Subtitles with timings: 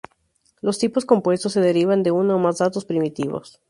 [0.61, 3.59] Los tipos compuestos se derivan de uno o más datos primitivos.